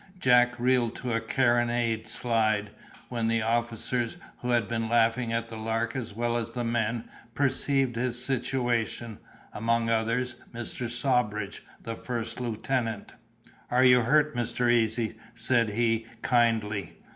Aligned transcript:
Jack 0.19 0.59
reeled 0.59 0.95
to 0.95 1.13
a 1.13 1.21
carronade 1.21 2.07
slide, 2.07 2.71
when 3.09 3.27
the 3.27 3.43
officers, 3.43 4.17
who 4.39 4.49
had 4.49 4.67
been 4.67 4.89
laughing 4.89 5.31
at 5.31 5.47
the 5.47 5.57
lark 5.57 5.95
as 5.95 6.11
well 6.15 6.37
as 6.37 6.49
the 6.49 6.63
men, 6.63 7.07
perceived 7.35 7.95
his 7.95 8.25
situation—among 8.25 9.91
others, 9.91 10.37
Mr. 10.55 10.89
Sawbridge, 10.89 11.61
the 11.83 11.93
first 11.95 12.41
lieutenant. 12.41 13.13
"Are 13.69 13.83
you 13.85 14.01
hurt, 14.01 14.35
Mr. 14.35 14.71
Easy?" 14.71 15.19
said 15.35 15.69
he, 15.69 16.07
kindly. 16.23 16.97